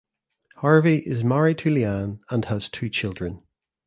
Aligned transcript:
Harvey 0.55 0.97
is 1.05 1.23
married 1.23 1.59
to 1.59 1.69
Leanne 1.69 2.21
and 2.31 2.45
has 2.45 2.69
two 2.69 2.89
children. 2.89 3.43